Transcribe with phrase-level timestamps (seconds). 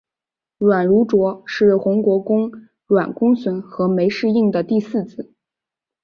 [0.57, 2.51] 阮如琢是宏国公
[2.87, 5.31] 阮公笋和枚氏映的第四子。